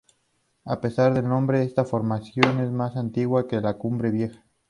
[0.65, 4.43] A pesar del nombre, esta formación es más antigua que la Cumbre Vieja.